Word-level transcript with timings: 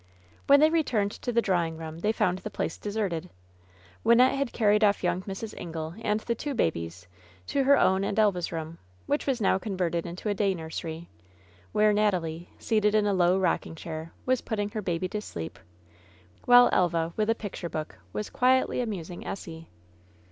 When 0.47 0.59
they 0.61 0.71
returned 0.71 1.11
to 1.11 1.31
the 1.31 1.43
drawing 1.43 1.77
room 1.77 1.99
they 1.99 2.11
found 2.11 2.39
the 2.39 2.49
place 2.49 2.75
deserted. 2.79 3.29
Wynnette 4.03 4.35
had 4.35 4.51
carried 4.51 4.83
off 4.83 5.03
young 5.03 5.21
Mrs. 5.25 5.53
Ingle 5.59 5.93
and 6.01 6.19
the 6.21 6.33
two 6.33 6.55
babies 6.55 7.05
to 7.45 7.63
her 7.65 7.77
own 7.77 8.03
and 8.03 8.17
Elva's 8.17 8.51
room, 8.51 8.79
which 9.05 9.27
was 9.27 9.39
now 9.39 9.59
converted 9.59 10.07
into 10.07 10.27
a 10.27 10.33
day 10.33 10.55
nursery, 10.55 11.07
where 11.71 11.93
Natalie, 11.93 12.49
seated 12.57 12.95
in 12.95 13.05
a 13.05 13.13
low 13.13 13.37
rocking 13.37 13.75
chair, 13.75 14.11
was 14.25 14.41
putting 14.41 14.69
her 14.71 14.81
baby 14.81 15.07
to 15.09 15.21
sleep, 15.21 15.59
while 16.45 16.67
Elva, 16.73 17.13
with 17.15 17.29
a 17.29 17.35
picture 17.35 17.69
book, 17.69 17.99
was 18.11 18.31
quietly 18.31 18.81
amusing 18.81 19.23
Essie. 19.23 19.69